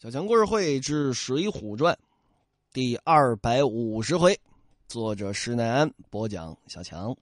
[0.00, 1.92] 小强故事会之《水浒传》
[2.72, 4.38] 第二百五十回，
[4.86, 6.56] 作者施耐庵播讲。
[6.68, 7.12] 小强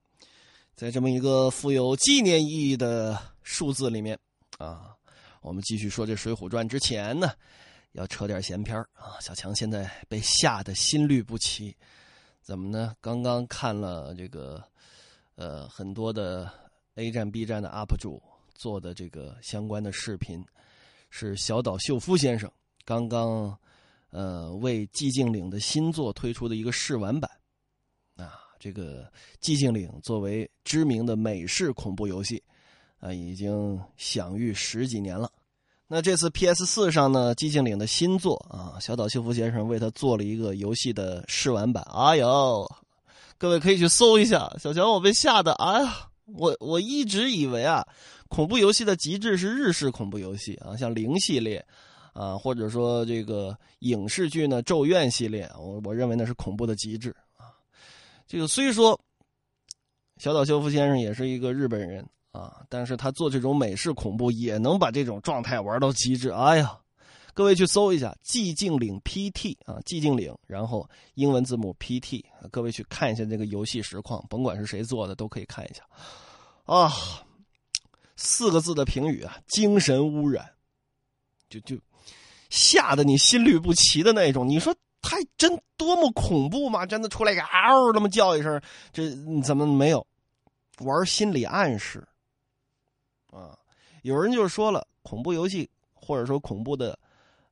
[0.75, 4.19] 在这么一个富有纪念意义的数字里面
[4.59, 4.95] 啊，
[5.41, 7.31] 我们继续说这《水浒传》之前呢，
[7.93, 9.17] 要扯点闲篇啊。
[9.23, 11.75] 小强现在被吓得心律不齐，
[12.43, 12.95] 怎么呢？
[13.01, 14.63] 刚刚看了这个
[15.37, 16.53] 呃很多的
[16.97, 18.23] A 站、B 站的 UP 主
[18.55, 20.45] 做的这个相关的视频，
[21.09, 22.53] 是小岛秀夫先生。
[22.87, 23.53] 刚刚，
[24.11, 27.29] 呃，为《寂静岭》的新作推出的一个试玩版，
[28.17, 29.03] 啊，这个
[29.43, 32.41] 《寂静岭》作为知名的美式恐怖游戏，
[33.01, 35.29] 啊，已经享誉十几年了。
[35.89, 41.85] 那这次 PS 四上呢，《寂静岭》的新作啊，小岛秀夫先生为他做了一个游戏的试玩版。
[41.93, 42.65] 哎呦，
[43.37, 44.49] 各位可以去搜一下。
[44.61, 47.85] 小强，我被吓得，哎呀，我我一直以为啊，
[48.29, 51.67] 恐怖游戏的极致是日式恐怖游戏啊，像《零》系列。
[52.17, 57.53] 啊，或者说这个影视剧呢，《咒怨》系列，我我认为那是恐怖的极致啊。
[58.27, 58.99] 这个虽说
[60.17, 66.31] 小岛秀夫先生也是一个日本人啊，但是他做这种美式恐怖也能把这种状态玩到极致。
[66.31, 66.79] 哎呀，
[67.35, 69.33] 各位去搜一下《寂静岭 PT》
[69.65, 75.83] 啊，《寂静岭》，然后英文字母 PT，各位去看一下这个游戏实况，甭管是谁做的都可以看一下。
[76.65, 76.91] 啊，
[78.17, 80.51] 四个字的评语啊，精神污染，
[81.49, 81.77] 就就。
[82.49, 86.87] 吓得你心律不齐的那种，你说他真多么恐怖吗？
[86.87, 89.11] 真的出来个嗷那么叫一声，这
[89.43, 90.07] 怎么没有
[90.79, 92.07] 玩心理暗示
[93.33, 93.59] 啊？
[94.03, 96.97] 有人就说了，恐怖游戏或者说恐怖的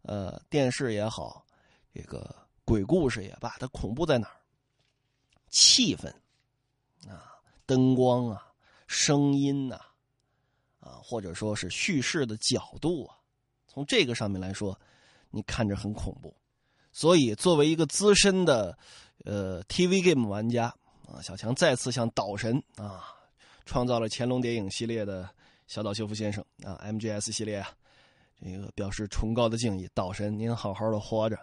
[0.03, 1.45] 呃电视也好，
[1.93, 2.33] 这个
[2.65, 4.37] 鬼故事也罢，它恐怖在哪儿？
[5.51, 6.07] 气氛
[7.11, 7.35] 啊，
[7.67, 8.47] 灯光啊，
[8.87, 9.81] 声音呐，
[10.79, 13.19] 啊，或者说是叙事的角度啊。
[13.75, 14.79] 从这个上面来说，
[15.31, 16.33] 你看着很恐怖，
[16.93, 18.79] 所以作为一个资深的
[19.25, 20.73] 呃 TV game 玩家
[21.09, 23.03] 啊，小强再次向岛神啊，
[23.65, 25.29] 创造了乾隆谍影系列的
[25.67, 27.69] 小岛秀夫先生啊，MGS 系列啊，
[28.41, 29.89] 这个表示崇高的敬意。
[29.93, 31.37] 岛神，您好好的活着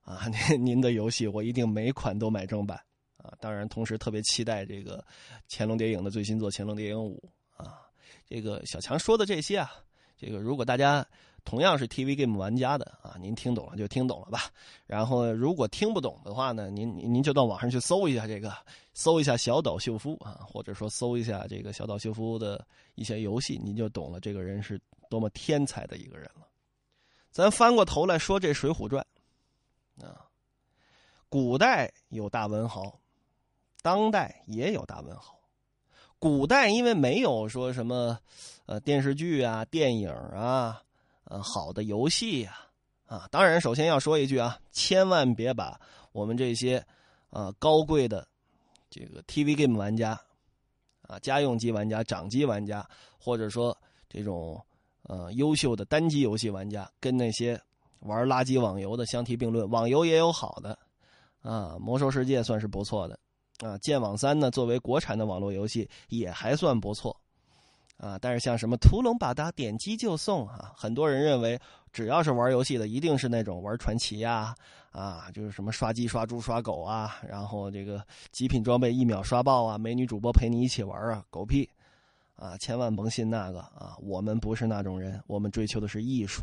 [0.00, 2.80] 啊， 您您的游戏我一定每款都买正版
[3.18, 3.34] 啊。
[3.38, 5.04] 当然，同时特别期待这个
[5.50, 7.22] 乾隆谍影的最新作《乾隆谍影五》
[7.62, 7.82] 啊。
[8.26, 9.70] 这个小强说的这些啊，
[10.16, 11.06] 这个如果大家。
[11.46, 14.50] 同样是 TV game 玩家的啊，您听懂了就听懂了吧。
[14.84, 18.52] 然后如果听不懂的话呢，您您您就到网上去搜一下这个，
[18.92, 26.46] 搜一下小岛秀夫啊，或者说搜一下这个小岛秀夫的一些游戏，您就懂了这个人是多么天才的一个人了。
[27.30, 29.06] 咱翻过头来说这《水浒传》，
[30.04, 30.26] 啊，
[31.28, 32.98] 古代有大文豪，
[33.82, 35.38] 当代也有大文豪。
[36.18, 38.18] 古代因为没有说什么，
[38.64, 40.82] 呃，电视剧啊、电影啊。
[41.28, 42.56] 呃，好的游戏呀，
[43.06, 45.80] 啊，当然，首先要说一句啊，千万别把
[46.12, 46.84] 我们这些
[47.30, 48.26] 啊高贵的
[48.88, 50.18] 这个 TV game 玩家
[51.02, 52.88] 啊，家用机玩家、掌机玩家，
[53.18, 53.76] 或者说
[54.08, 54.64] 这种
[55.02, 57.60] 呃优秀的单机游戏玩家，跟那些
[58.00, 59.68] 玩垃圾网游的相提并论。
[59.68, 60.78] 网游也有好的
[61.42, 63.18] 啊，魔兽世界算是不错的
[63.66, 67.20] 啊，剑网三呢，作为国产的网络游戏也还算不错。
[67.98, 71.58] 啊，但是像什么屠龙把达点击就送啊，很多人认为
[71.92, 74.54] 只要是玩游戏的，一定是那种玩传奇呀，
[74.90, 81.66] 啊，就是什么刷鸡、刷猪、刷狗啊，然后这个极品装备一秒刷爆啊，美女主播陪你一起玩啊，狗屁，
[82.34, 86.42] 啊，千万甭信那个啊，我们不是那种人，我们追求的是艺术，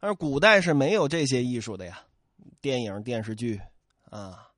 [0.00, 2.00] 而古代是没有这些艺术的呀，
[2.60, 3.60] 电影、电视剧，
[4.10, 4.48] 啊，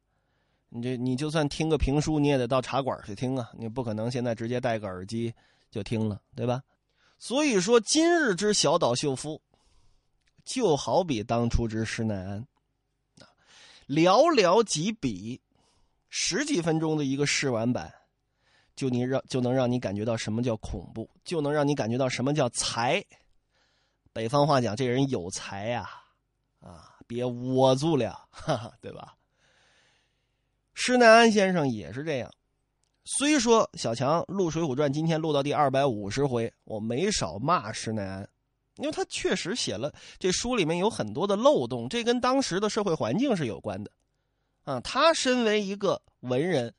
[0.70, 5.30] 你这你就算听个评书，你也得到茶馆去听啊，你不可能现在直接戴个耳机。
[5.70, 6.62] 就听了，对吧？
[7.18, 9.40] 所以说，今日之小岛秀夫，
[10.44, 12.46] 就好比当初之施耐庵，
[13.18, 13.28] 啊，
[13.86, 15.40] 寥寥几笔，
[16.08, 17.92] 十几分钟的一个试玩版，
[18.74, 23.04] 就你让就能让你感觉到什么叫恐怖，就能让你感觉到什么叫才。
[24.12, 25.88] 北方话讲，这人有才呀，
[26.60, 29.14] 啊，别窝住了，哈哈，对吧？
[30.72, 32.32] 施耐庵先生也是这样。
[33.18, 38.28] 虽说小强录《水浒传》，今天录到第二百五十回，我没少骂施耐庵，
[38.76, 43.90] 因为他确实写了这书里面有很多的漏洞，这跟当时的社会环境是有关的。
[44.62, 46.72] 啊，他身为一个文人，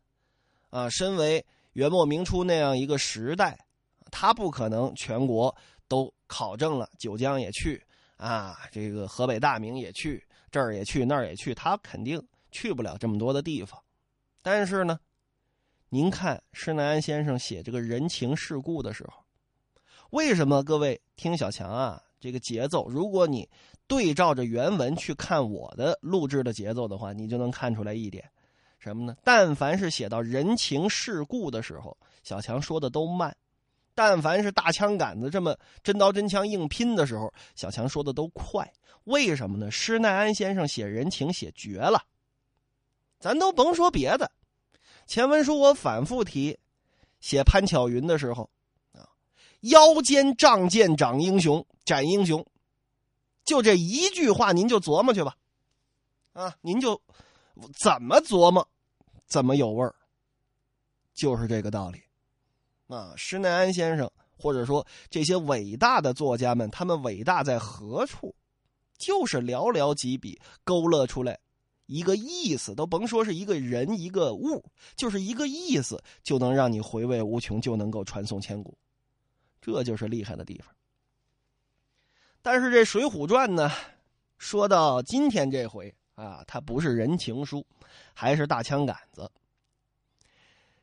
[0.70, 3.60] 啊，身为元末明初那样一个时代，
[4.10, 5.54] 他不可能全国
[5.90, 7.84] 都考证了，九江也去，
[8.16, 13.78] 啊，这个河北大名也去，这儿也去，那儿也去，他肯定去不了这么多的地方。
[14.42, 14.98] 但是呢。
[15.94, 19.26] 您看施耐庵先生写这个人情世故的时候，
[20.12, 23.50] 为什么各位听小强啊这个节奏，如果你
[23.88, 28.24] 对照着原文去看我的录制的节奏的话，你就能看出来一点，
[28.80, 29.18] 什么呢？
[29.22, 33.30] 但凡是写到人情世故的时候，小强说的都慢；
[33.94, 35.54] 但凡是大枪杆子这么
[35.84, 38.66] 真刀真枪硬拼的时候，小强说的都快。
[39.04, 39.70] 为什么呢？
[39.70, 42.02] 施耐庵先生写人情写绝了，
[43.20, 44.32] 咱都甭说别的。
[45.08, 46.58] 前文书我反复提，
[47.20, 48.50] 写潘巧云的时候。
[48.94, 49.08] 啊
[49.62, 52.44] 腰间仗剑斩英雄，斩英雄，
[53.46, 55.38] 就这一句话，您就琢磨去吧，
[56.34, 57.00] 啊，您就
[57.84, 58.68] 怎么琢磨，
[59.28, 59.94] 怎么有味儿，
[61.14, 62.02] 就是这个道理。
[62.88, 68.34] 啊，施耐庵先生，或者说这些伟大的作家们，他们伟大在何处？
[68.98, 71.40] 就是寥寥几笔勾勒出来
[71.92, 74.64] 一个意思，都甭说是一个人一个物，
[74.96, 78.78] 就是一个意思，就能让你回味无穷，就能够传颂千古。
[79.60, 80.74] 这就是厉害的地方。
[82.42, 83.70] 但是这《水浒传》呢，
[84.38, 87.68] 说到今天这回啊，它不是人情书，
[88.14, 89.30] 还是大枪杆子。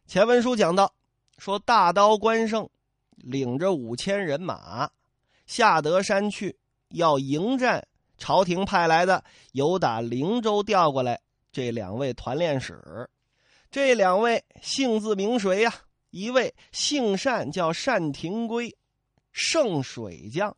[0.06, 0.92] 前文书讲到，
[1.38, 2.68] 说大刀关胜
[3.16, 4.90] 领着五千人马
[5.46, 6.58] 下德山去，
[6.90, 7.88] 要迎战
[8.18, 11.18] 朝廷派来的由打灵州调过来
[11.50, 13.08] 这两位团练使。
[13.70, 15.72] 这两位姓字名谁呀？
[16.10, 18.76] 一位姓单，叫单廷圭，
[19.30, 20.50] 圣水将；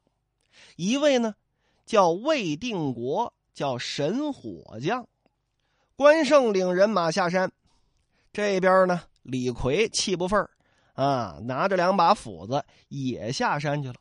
[0.77, 1.35] 一位呢，
[1.85, 5.07] 叫魏定国，叫神火将。
[5.97, 7.51] 关胜领人马下山，
[8.33, 10.49] 这边呢，李逵气不忿
[10.95, 13.97] 啊，拿着两把斧子也下山去了。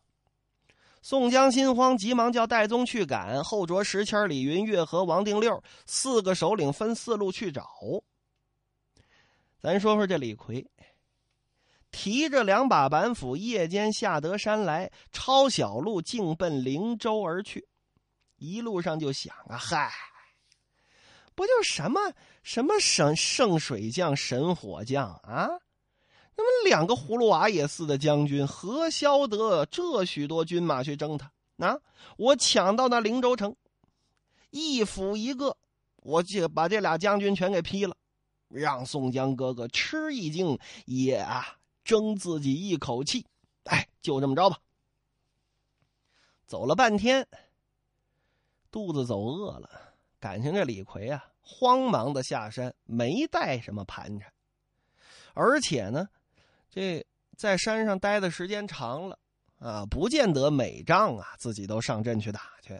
[1.02, 7.68] 宋江心慌，急忙叫戴宗去赶，后着石谦、李云、月和王定六四个首领分四路去找。
[9.62, 10.66] 咱说说这李逵。
[11.92, 17.68] 提着两把板斧，夜间下得山来，抄小路，径奔灵州而去。
[18.36, 19.92] 一路上就想啊，嗨，
[21.34, 22.00] 不就什么
[22.44, 25.50] 什么神圣水将、神火将啊？
[26.42, 31.32] 那么两个葫芦娃也似的将军，何消得这许多军马去争他？
[31.58, 31.78] 啊，
[32.18, 33.56] 我抢到那灵州城，
[34.50, 35.58] 一斧一个，
[35.98, 37.96] 我就把这俩将军全给劈了，
[38.48, 41.56] 让宋江哥哥吃一惊，也啊。
[41.82, 43.26] 争自己一口气，
[43.64, 44.60] 哎，就这么着吧。
[46.46, 47.28] 走了半天，
[48.70, 49.68] 肚子走饿了，
[50.20, 54.32] 感情这李逵啊，慌忙的下山，没带什么盘缠，
[55.34, 56.08] 而且呢，
[56.70, 57.06] 这
[57.36, 59.18] 在山上待的时间长了
[59.60, 62.80] 啊，不见得每仗啊自己都上阵去打去，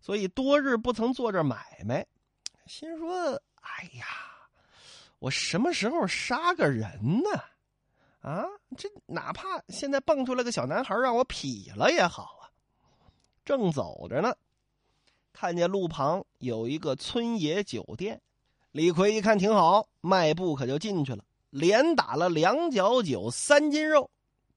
[0.00, 2.06] 所以多日不曾做这买卖，
[2.66, 4.06] 心说：哎呀，
[5.18, 7.42] 我什么时候杀个人呢？
[8.20, 8.44] 啊，
[8.76, 12.50] 这哪怕现在蹦出来个小男孩让我劈了也好啊！
[13.44, 14.34] 正走着呢，
[15.32, 18.20] 看见路旁有一个村野酒店，
[18.72, 24.10] 李逵一看挺好，迈步可就进去了，连打了两角酒，三斤肉，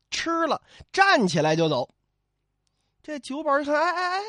[0.10, 0.62] 吃了，
[0.92, 1.90] 站起来就走。
[3.04, 4.24] 这酒保一看，哎哎哎，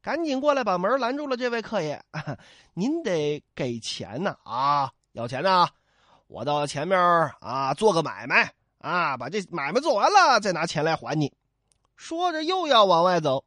[0.00, 2.02] 赶紧过来把门拦住了，这位客爷，
[2.74, 5.68] 您得给钱呢啊，要钱呢。
[6.28, 6.98] 我到前面
[7.40, 11.32] 啊，做个买卖啊，把这买卖做完了，再拿钱来还你。
[11.96, 13.44] 说着又要往外走。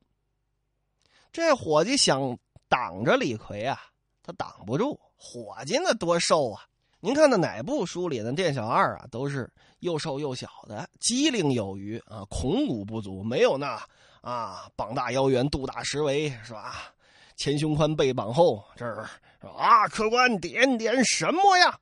[1.32, 3.80] 这伙计想挡着李逵啊，
[4.24, 5.00] 他挡不住。
[5.16, 6.64] 伙计那多瘦啊！
[7.02, 13.82] 您看那哪部书里的店小二啊，都是又瘦又小的，机灵有余啊，孔骨不足，没有那
[14.22, 16.94] 啊，膀大腰圆，肚大十围，是吧？
[17.38, 19.08] 前胸宽，背膀厚，这儿
[19.40, 21.72] 啊，客官点点什么呀？《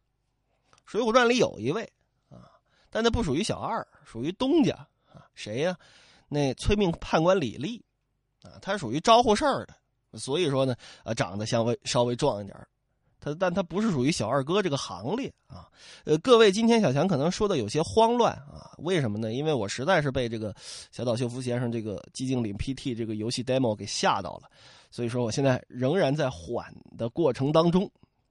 [0.85, 1.81] 水浒传》里有一位
[2.29, 2.45] 啊，
[2.91, 4.75] 但那不属于小二，属于东家
[5.11, 5.25] 啊。
[5.33, 5.75] 谁呀？
[6.29, 7.83] 那催命判官李立
[8.43, 9.73] 啊，他属于招呼事儿的，
[10.19, 12.55] 所以说呢，呃，长得相微稍微壮一点
[13.35, 15.67] 但他不是属于小二哥这个行列啊。
[16.05, 19.33] 呃，各位，今天小强可能说的有些慌乱啊，为什么呢？
[19.33, 20.53] 因为我实在是被这个
[20.91, 24.49] 小岛秀夫先生这个寂静岭 PT 这个游戏 demo 给吓到了，
[24.91, 27.89] 所以说我现在仍然在缓的过程当中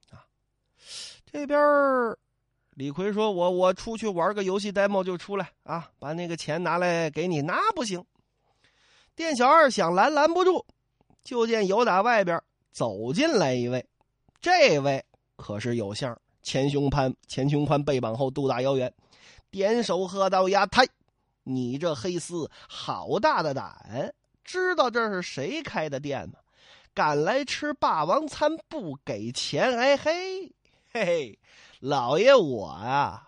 [0.09, 0.25] 啊。
[1.25, 1.59] 这边
[2.75, 8.03] 李逵说：“我我出去玩个游戏 demo 就出来啊，把那个钱拿来给你，那不行。”
[9.15, 10.63] 店小二想拦拦不住，
[11.23, 12.39] 就见由打外边
[12.71, 13.83] 走进来一位，
[14.39, 15.03] 这位
[15.35, 18.93] 可是有相，前胸宽，前胸宽，背膀厚，肚大腰圆，
[19.49, 20.87] 点手喝道：“呀，太，
[21.43, 24.13] 你这黑厮好大的胆！
[24.43, 26.39] 知道这是谁开的店吗？
[26.93, 29.77] 敢来吃霸王餐不给钱？
[29.77, 30.51] 哎嘿，
[30.93, 31.39] 嘿嘿。”
[31.79, 33.27] 老爷，我呀，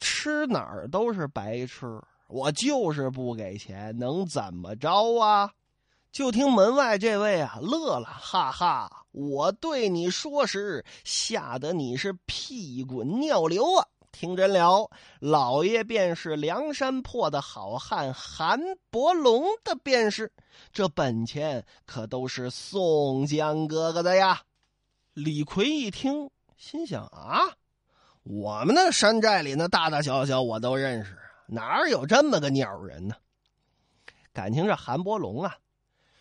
[0.00, 5.52] 吃哪儿都是白吃，我就是不给钱，能怎么着啊？
[6.10, 8.99] 就听门外这位啊乐了，哈哈！
[9.12, 13.86] 我对你说时，吓得你是屁滚尿流啊！
[14.12, 14.90] 听真了，
[15.20, 20.32] 老爷便是梁山泊的好汉韩伯龙的便是，
[20.72, 24.42] 这本钱可都是宋江哥哥的呀！
[25.12, 27.56] 李逵一听，心想啊，
[28.22, 33.14] 我们那山寨里那大大小小我都认识，哪有这么个鸟人呢？
[34.32, 35.56] 感情这韩伯龙啊。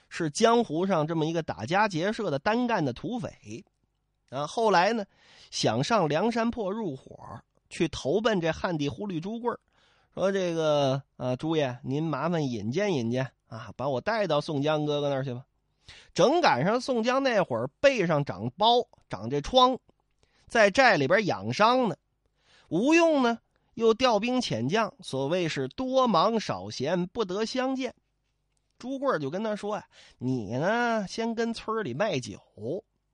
[0.09, 3.63] 是江湖上这么一个打家劫舍的单干的土匪，
[4.29, 5.05] 啊，后来呢，
[5.51, 7.39] 想上梁山泊入伙，
[7.69, 9.55] 去投奔这汉地忽律朱贵
[10.13, 15.45] 说这个啊，朱爷您麻烦引荐引荐啊，把我带到宋江哥哥那儿去吧。
[16.13, 19.77] 正赶上宋江那会儿背上长包长这疮，
[20.47, 21.95] 在寨里边养伤呢，
[22.67, 23.39] 吴用呢
[23.75, 27.93] 又调兵遣将，所谓是多忙少闲，不得相见。
[28.79, 29.85] 朱贵就跟他说呀
[30.17, 32.41] ：“你呢，先跟村里卖酒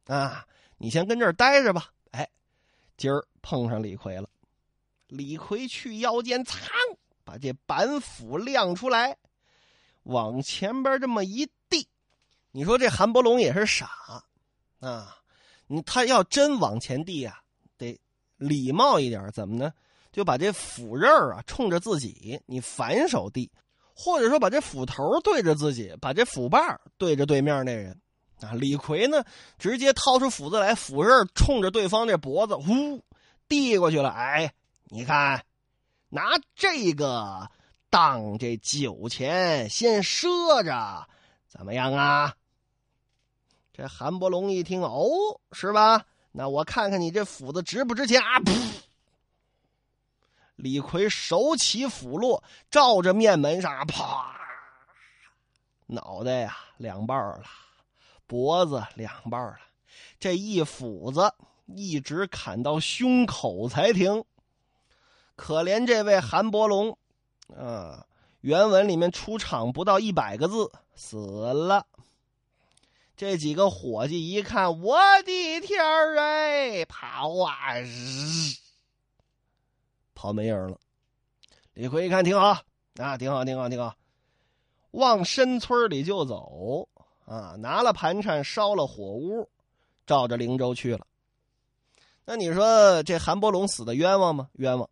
[0.05, 0.45] 啊，
[0.77, 2.29] 你先跟这儿待着吧。”哎，
[2.95, 4.29] 今儿碰上李逵了。
[5.07, 6.69] 李逵去腰间，噌，
[7.24, 9.17] 把这板斧亮出来，
[10.03, 11.88] 往前边这么一递。
[12.51, 14.24] 你说这韩伯龙也是傻
[14.79, 15.17] 啊？
[15.67, 17.41] 你他要真往前递啊，
[17.77, 18.00] 得
[18.38, 19.74] 礼貌一点，怎么呢？
[20.12, 23.51] 就把这斧刃啊冲着自己，你反手递。
[23.95, 26.59] 或者说，把这斧头对着自己，把这斧把
[26.97, 27.97] 对着对面那人，
[28.41, 29.23] 啊，李逵呢，
[29.57, 33.01] 直接掏出斧子来，斧刃冲着对方这脖子，呼，
[33.47, 34.09] 递过去了。
[34.09, 34.53] 哎，
[34.89, 35.45] 你看，
[36.09, 36.21] 拿
[36.55, 37.49] 这个
[37.89, 41.07] 当这酒钱，先赊着，
[41.47, 42.33] 怎么样啊？
[43.71, 45.07] 这韩伯龙一听，哦，
[45.53, 46.05] 是吧？
[46.33, 48.39] 那我看看你这斧子值不值钱啊？
[48.41, 48.53] 噗！
[50.55, 54.35] 李逵手起斧落，照着面门上，啪，
[55.88, 57.43] 脑袋呀两半了，
[58.25, 59.57] 脖子两半了，
[60.19, 61.33] 这一斧子
[61.65, 64.24] 一直砍到胸口才停。
[65.35, 66.97] 可怜这位韩伯龙，
[67.55, 68.05] 啊，
[68.39, 71.17] 原文里面出场不到一百个字，死
[71.53, 71.85] 了。
[73.17, 77.79] 这几个伙计一看，我的天儿哎，跑啊！
[77.79, 78.64] 日。
[80.15, 80.79] 跑没影了，
[81.74, 82.57] 李逵一看挺好
[82.95, 83.95] 啊，挺好，挺好，挺好，
[84.91, 86.89] 往深村里就走
[87.25, 89.48] 啊，拿了盘缠，烧了火屋，
[90.07, 91.05] 照着灵州去了。
[92.24, 94.50] 那你说这韩伯龙死的冤枉吗？
[94.53, 94.89] 冤枉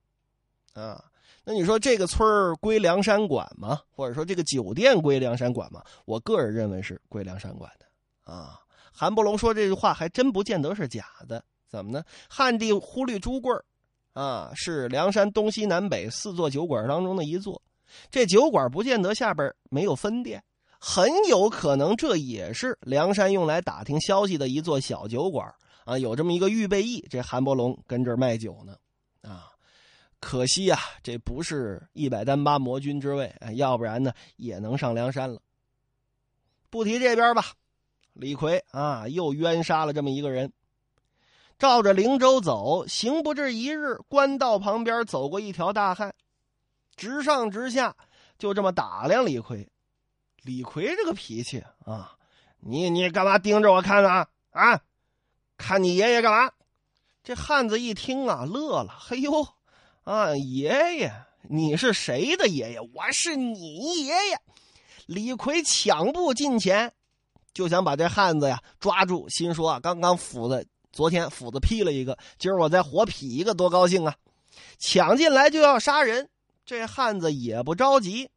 [0.73, 1.03] 啊！
[1.45, 3.81] 那你说这个村归梁山管吗？
[3.91, 5.83] 或者说这个酒店归梁山管吗？
[6.05, 8.59] 我个人认为是归梁山管的啊。
[8.91, 12.03] 韩伯龙说这句话还真不见得是假的，怎么呢？
[12.29, 13.51] 汉地忽略朱贵
[14.13, 17.61] 啊，是梁山东西南北四座酒馆当中的一座。
[18.09, 20.43] 这酒馆不见得下边没有分店，
[20.79, 25.53] 很有可能这也是梁山用来打听消息的一座小酒馆
[25.85, 25.97] 啊。
[25.97, 28.75] 有这么一个预备役，这韩伯龙跟这儿卖酒呢。
[29.21, 29.47] 啊，
[30.19, 35.39] 可惜呀，这不是一百单八魔君之位，要不然呢也能上梁山了。
[36.69, 37.45] 不提这边吧，
[38.13, 40.51] 李逵啊，又冤杀了这么一个人。
[41.63, 46.13] 照着灵州走，行不至一日，官道旁边走过一条大汉，
[46.97, 47.95] 直上直下，
[48.37, 49.69] 就这么打量李逵。
[50.41, 52.17] 李逵这个脾气啊，
[52.59, 54.27] 你你干嘛盯着我看呢？
[54.51, 54.81] 啊，
[55.57, 56.51] 看你爷爷干嘛？
[57.23, 58.93] 这汉子一听啊，乐了。
[58.99, 59.47] 嘿呦，
[60.03, 62.81] 啊，爷爷，你是谁的爷爷？
[62.81, 64.41] 我是你爷爷。
[65.05, 66.91] 李逵抢步近前，
[67.53, 70.67] 就想把这汉子呀抓住，心说啊，刚刚斧子。
[70.93, 74.15] 昨天斧子劈了一个，今儿我再活劈一个，多高兴啊！
[74.77, 76.29] 抢进来就要杀人，
[76.67, 78.29] 这汉子也不着急。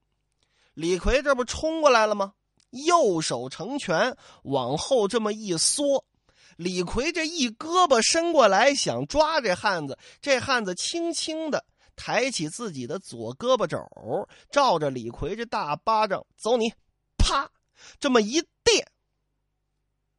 [0.72, 2.32] 李逵这不冲过来了吗？
[2.70, 6.02] 右手成拳，往后这么一缩，
[6.56, 11.62] 李逵这一胳膊伸过来想抓这汉子，这汉子轻轻的
[11.94, 13.78] 抬起自己的左胳膊肘，
[14.50, 16.72] 照着李逵这大巴掌走你，
[17.18, 17.50] 啪，
[18.00, 18.86] 这么一垫，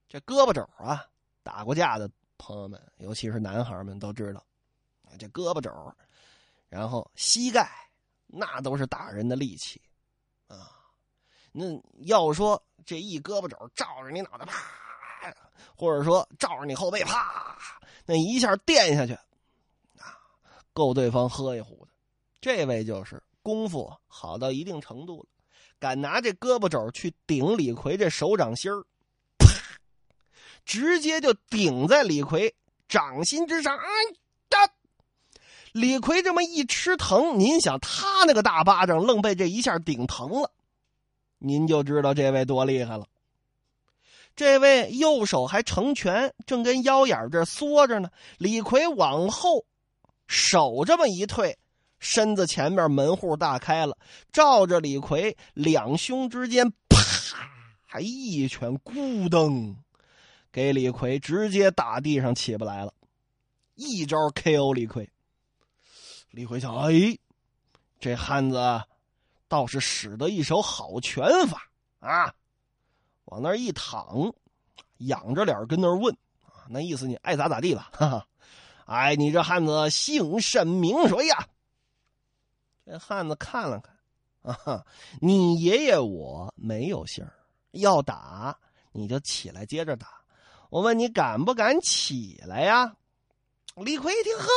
[0.08, 1.08] 这胳膊肘啊，
[1.41, 2.08] 打过架的。
[2.38, 4.44] 朋友们，尤其是男孩们都知道，
[5.03, 5.72] 啊，这胳膊肘，
[6.70, 7.70] 然后膝盖，
[8.25, 9.82] 那都是打人的利器，
[10.48, 10.72] 啊，
[11.51, 11.65] 那
[12.06, 15.34] 要说这一胳膊肘照着你脑袋啪，
[15.75, 17.58] 或者说照着你后背啪，
[18.06, 19.13] 那一下垫下去，
[20.00, 20.17] 啊，
[20.74, 21.91] 够对方喝一壶的。
[22.39, 25.29] 这位就是功夫好到一定程度了，
[25.79, 28.86] 敢拿这胳膊肘去顶李逵这手掌心儿。
[30.68, 32.54] 直接就顶在李逵
[32.90, 33.86] 掌心之上，哎，
[34.50, 34.70] 哒！
[35.72, 40.52] 李逵这么一吃疼，您想他那个大巴掌愣被这一下顶疼了，
[41.40, 43.06] 您就知道这位多厉害了。
[44.36, 48.10] 这位右手还成拳，正跟腰眼这缩着呢。
[48.38, 49.66] 李逵往后
[50.28, 51.58] 手这么一退，
[51.98, 53.98] 身子前面门户大开了，
[54.32, 56.98] 照着李逵两胸之间，啪，
[57.86, 59.76] 还一拳咕噔，
[60.58, 62.92] 给李逵直接打地上起不来了，
[63.76, 65.08] 一招 KO 李逵。
[66.32, 67.16] 李逵想，哎，
[68.00, 68.58] 这汉子
[69.48, 72.34] 倒是使得一手好拳法啊！
[73.26, 74.34] 往那儿一躺，
[74.98, 76.12] 仰着脸跟那儿问
[76.42, 78.28] 啊，那意思你爱咋咋地吧，哈哈！
[78.88, 81.48] 哎，你这汉子姓甚名谁呀？
[82.84, 83.96] 这汉子看了看，
[84.42, 84.88] 啊哈，
[85.22, 87.24] 你爷爷我没有姓
[87.74, 88.60] 要打
[88.92, 90.18] 你就起来接着打。
[90.70, 92.96] 我问你敢不敢起来呀？
[93.76, 94.48] 李逵一听，呵，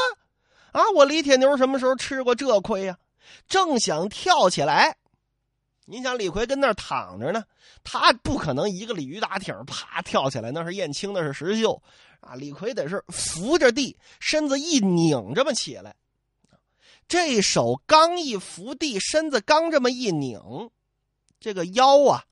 [0.73, 2.99] 啊，我李铁牛什么时候吃过这亏呀？
[3.47, 4.97] 正想跳起来。
[5.85, 7.45] 你想李逵跟那儿躺着呢，
[7.83, 11.83] 他不可能一个鲤鱼打挺啪跳起来，那是燕青，那是石秀，
[12.21, 12.35] 啊！
[12.35, 15.97] 李逵得是扶着地，身子一拧这么起来，
[17.09, 20.40] 这手刚一扶地，身子刚这么一拧，
[21.40, 22.25] 这个腰啊，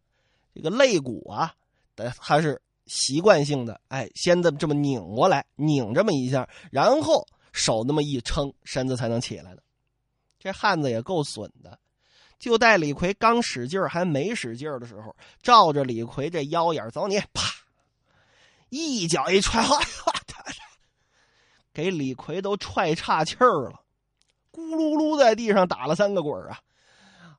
[0.55, 1.53] 这个肋骨啊，
[1.97, 9.63] 的还是习惯性的，哎，先这么这么拧过来，拧这么一下，然后手那么一撑，身子才能起来的。
[10.39, 11.79] 这汉子也够损的。
[12.39, 17.53] 就待李逵刚使劲儿还没使劲儿的时候，照着李逵这腰眼走你，啪，
[18.69, 19.69] 一脚一踹，哎
[21.73, 23.81] 给李逵都踹岔气儿了，
[24.53, 26.59] 咕噜噜在地上打了三个滚啊！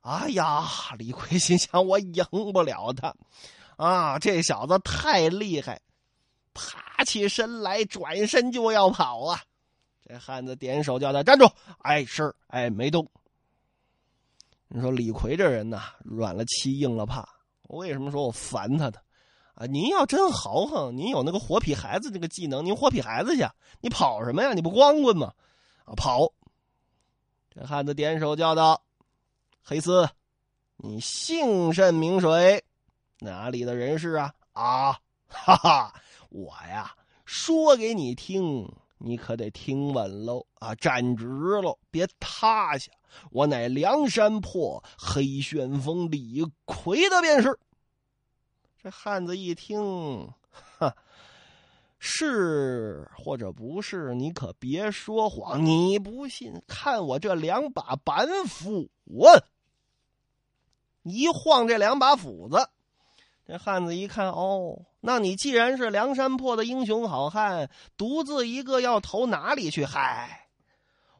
[0.02, 0.66] 哎呀，
[0.98, 3.14] 李逵心想我赢不了他，
[3.80, 5.80] 啊，这小子太厉害，
[6.52, 9.40] 爬起身来转身就要跑啊！
[10.06, 13.10] 这汉子点手叫他站住，哎是，哎没动。
[14.68, 17.26] 你说李逵这人呐，软了欺，硬了怕。
[17.62, 18.98] 我为什么说我烦他呢？
[19.54, 23.48] 啊，您要真豪横，您有那个活劈孩子这个技能，您活劈孩子去，
[23.80, 24.52] 你跑什么呀？
[24.52, 25.32] 你不光棍吗？
[25.86, 26.30] 啊，跑！
[27.48, 28.82] 这汉子点手叫道
[29.64, 30.06] ：“黑丝，
[30.76, 32.62] 你姓甚名谁？
[33.20, 34.92] 哪里的人士啊？”啊，
[35.28, 35.94] 哈哈，
[36.28, 38.70] 我呀，说给你听。
[39.02, 40.74] 你可得听稳喽啊！
[40.74, 42.92] 站直喽，别塌下！
[43.30, 47.58] 我乃梁山泊黑旋风李逵的便是。
[48.82, 50.30] 这汉子一听，
[50.78, 50.94] 哈，
[51.98, 54.14] 是或者不是？
[54.14, 55.64] 你可别说谎！
[55.64, 58.90] 你不信，看我这两把板斧！
[61.04, 62.68] 一晃这两把斧子。
[63.50, 69.84] 这汉子一看，哦，那你既然是梁山泊的英雄好汉，独自一个要投哪里去？
[69.84, 70.46] 嗨，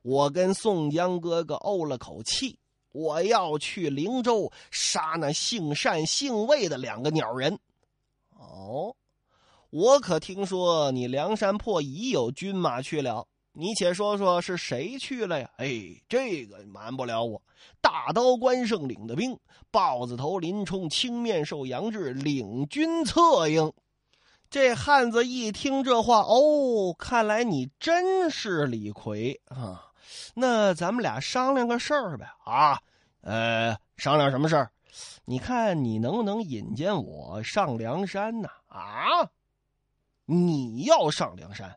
[0.03, 2.57] 我跟宋江哥哥怄了口气，
[2.93, 7.59] 我要去灵州杀那姓单姓魏的两个鸟人。
[8.38, 8.95] 哦，
[9.71, 13.27] 我可听说你梁山泊已有军马去了。
[13.61, 15.51] 你且说说是谁去了呀？
[15.59, 15.68] 哎，
[16.09, 17.42] 这个瞒不了我。
[17.83, 19.38] 大刀关胜领的兵，
[19.70, 23.70] 豹子头林冲、青面兽杨志领军策应。
[24.49, 29.92] 这汉子一听这话，哦，看来你真是李逵啊！
[30.35, 32.27] 那咱们俩商量个事儿呗？
[32.44, 32.81] 啊，
[33.20, 34.70] 呃，商量什么事儿？
[35.27, 38.49] 你看你能不能引荐我上梁山呢？
[38.68, 39.29] 啊，
[40.25, 41.77] 你要上梁山？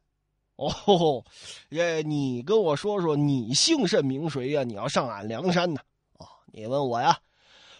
[0.58, 1.24] 哦，
[1.70, 2.04] 这！
[2.04, 4.63] 你跟我说说，你姓甚名谁呀？
[4.63, 5.82] 你要上俺梁山呢？
[6.20, 7.18] 哦，你问我呀？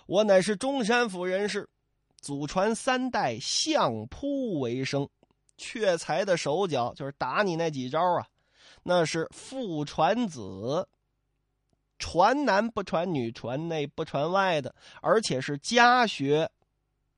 [0.08, 1.70] 我乃是中山府人士，
[2.20, 5.08] 祖传三代相扑为生，
[5.56, 8.26] 却才的手脚就是打你那几招啊，
[8.82, 10.88] 那是父传子，
[12.00, 16.50] 传男不传女，传内不传外的，而且是家学，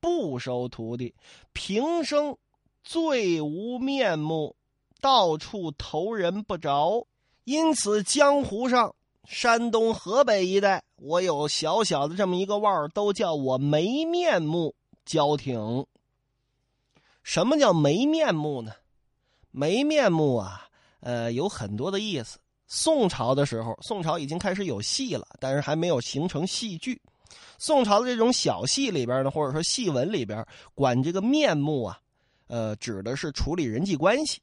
[0.00, 1.14] 不收徒弟，
[1.52, 2.36] 平生
[2.84, 4.54] 最无面目。
[5.06, 7.06] 到处投人不着，
[7.44, 8.92] 因此江湖上
[9.24, 15.86] 山东、河北一带，我有小小的这么一个腕儿，都叫我没面目交挺。
[17.22, 18.72] 什么叫没面目呢？
[19.52, 20.66] 没面目啊，
[20.98, 22.40] 呃，有很多的意思。
[22.66, 27.00] 宋朝的时候，宋朝已经开始有戏了，但是还没有形成戏剧。
[27.58, 32.00] 宋朝的这种小戏里边呢，或者说戏文里边，管这个面目啊，
[32.48, 34.40] 呃，指的是处理人际关系。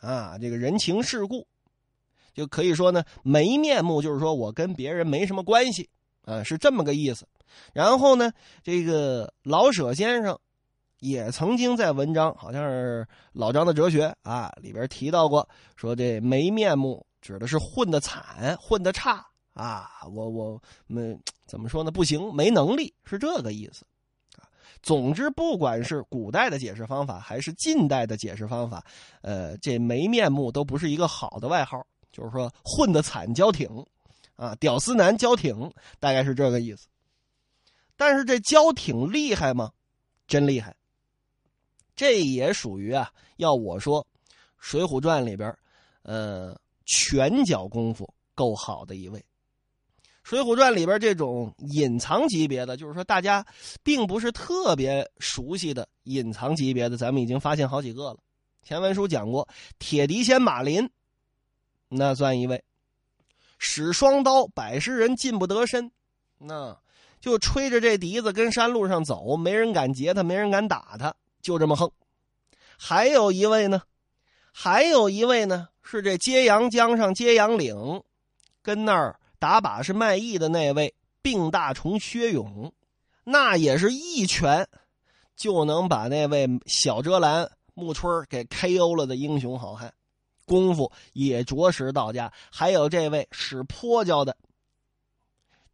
[0.00, 1.46] 啊，这个人情世故，
[2.34, 5.88] 就可以说呢，没面目，就是说我跟别人没什么关系，
[6.22, 7.26] 啊，是这么个意思。
[7.72, 8.32] 然后呢，
[8.62, 10.38] 这个老舍先生
[10.98, 19.88] 也曾经在文章，好像是老张的哲学啊里边提到过，说这没面目指的是混的惨、混的差啊。
[20.12, 21.90] 我我们怎么说呢？
[21.90, 23.86] 不行，没能力，是这个意思。
[24.82, 28.84] 总之，不管是古代的解释方法，还是近代的解释方法，
[29.22, 31.84] 呃，这没面目都不是一个好的外号。
[32.12, 33.68] 就是说，混的惨，交挺，
[34.36, 36.86] 啊，屌丝男交挺，大概是这个意思。
[37.94, 39.70] 但是这交挺厉害吗？
[40.26, 40.74] 真厉害。
[41.94, 44.02] 这也属于啊，要我说，
[44.58, 45.54] 《水浒传》里边，
[46.02, 49.20] 呃，拳脚功夫够好的一位。
[50.26, 53.46] 《水浒传》里边这种隐藏级别的，就是说大家
[53.84, 58.18] 并不是特别熟悉的隐藏级别的，咱们已经发现好几个了。
[58.64, 60.90] 前文书讲过，铁笛仙马林，
[61.88, 62.58] 那算一位；
[63.58, 65.92] 使双刀，百十人进不得身，
[66.38, 66.76] 那
[67.20, 71.88] 就吹着这笛子跟山路上走，没人敢截他，没人敢打他，就这么横。
[72.76, 73.80] 还有一位呢，
[74.50, 78.02] 还有一位呢，是这揭阳江上揭阳岭，
[78.60, 79.20] 跟那儿。
[79.38, 82.72] 打把式卖艺的那位病大虫薛勇，
[83.24, 84.68] 那也是一拳
[85.34, 88.94] 就能把那位小遮拦木春给 K.O.
[88.94, 89.92] 了的英雄好汉，
[90.44, 92.32] 功夫也着实到家。
[92.50, 94.36] 还有这位使泼教的，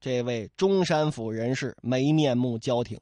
[0.00, 2.98] 这位中山府人士没面目交挺，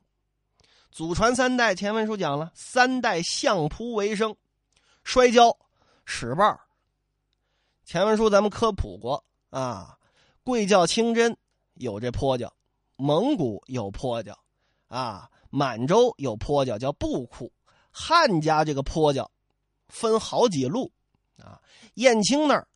[0.91, 1.75] 祖传三代。
[1.75, 4.37] 前文书讲了，三代相扑为生，
[5.05, 5.57] 摔跤
[6.05, 6.61] 使棒
[7.85, 9.97] 前文书咱们科普过啊。
[10.51, 11.37] 贵教清真
[11.75, 12.53] 有这坡脚，
[12.97, 14.37] 蒙古有坡脚，
[14.89, 17.53] 啊，满洲有坡脚叫布库，
[17.93, 19.31] 汉家这个坡脚
[19.87, 20.91] 分好几路，
[21.39, 21.63] 啊，
[21.95, 22.67] 燕青那儿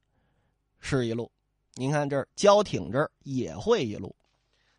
[0.78, 1.28] 是一路，
[1.74, 4.14] 您看这儿焦挺这儿也会一路，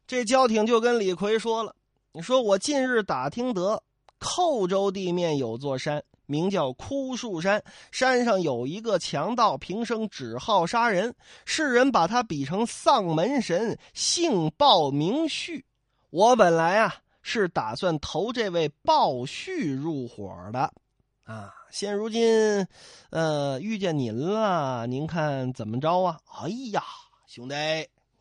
[0.07, 1.75] 这焦挺就跟李逵说了，
[2.13, 3.83] 你说我近日打听得
[4.19, 6.01] 寇州地面有座山。
[6.25, 11.15] 名叫枯树山，山上有一个强盗，平生只好杀人。
[11.45, 15.65] 世人把他比成丧门神，姓鲍名旭。
[16.09, 20.71] 我本来啊是打算投这位鲍旭入伙的，
[21.23, 22.65] 啊，现如今，
[23.09, 26.19] 呃，遇见您了，您看怎么着啊？
[26.43, 26.83] 哎呀，
[27.27, 27.55] 兄弟！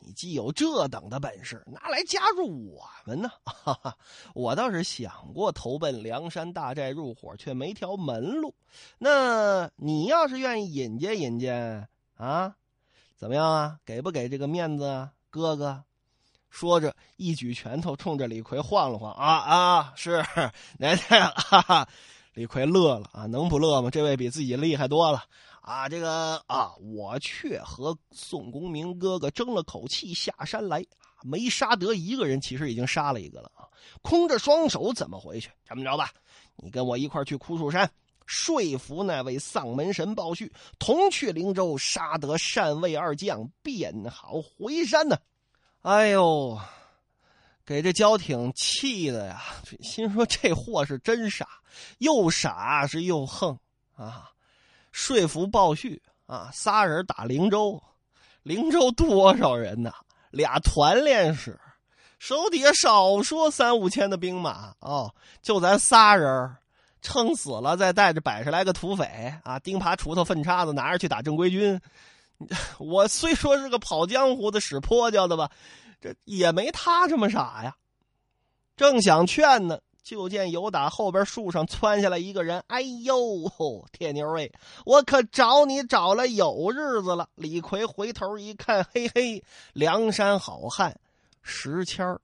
[0.07, 3.31] 你既有这等的本事，拿来加入我们呢？
[3.45, 3.97] 哈哈，
[4.35, 8.55] 我倒是想过投奔梁山大寨入伙，却没条门路。
[8.99, 12.55] 那你要是愿意引荐引荐啊，
[13.17, 13.79] 怎么样啊？
[13.87, 15.83] 给不给这个面子啊，哥哥？
[16.51, 19.11] 说着，一举拳头冲着李逵晃了晃。
[19.13, 20.23] 啊啊，是
[20.79, 21.21] 奶奶！
[21.35, 21.89] 哈哈，
[22.35, 23.91] 李逵乐了啊，能不乐吗？
[23.91, 25.25] 这位比自己厉害多了。
[25.67, 30.85] 啊，这个啊，我却和宋公明哥哥争了口气下山来，
[31.23, 33.65] 没杀得一个人，其实已经杀了一个了啊！
[34.03, 35.51] 空着双手怎么回去？
[35.65, 36.11] 这么着吧，
[36.57, 37.91] 你跟我一块去枯树山，
[38.27, 45.17] 说服那位丧门神鲍旭，同去灵州，杀得单魏二将，便好回山呢。
[45.81, 46.61] 哎呦，
[47.65, 49.43] 给这焦挺气的呀，
[49.81, 51.49] 心说这货是真傻，
[52.01, 53.59] 又傻是又横
[53.95, 54.31] 啊！
[54.95, 57.83] 说服鲍旭啊，仨人打灵州，
[58.45, 59.93] 灵州多少人呢？
[60.31, 61.59] 俩团练使，
[62.21, 65.11] 手底下少说三五千的兵马啊，
[65.43, 66.57] 就咱仨人，
[67.03, 71.79] 撑死了再带着百十来个土匪啊，钉耙锄头粪叉子拿着去打正规军。
[72.79, 75.51] 我虽说是个跑江湖的使泼教的吧，
[76.01, 77.75] 这也没他这么傻呀。
[78.77, 79.81] 正想劝呢。
[80.05, 83.17] 就见有打后边树上窜下来一个人，哎呦，
[83.91, 84.53] 铁牛喂，
[84.85, 87.27] 我可找你找了有日子了。
[87.37, 91.01] 李逵回头一看，嘿嘿，梁山好汉
[91.43, 92.21] 石谦儿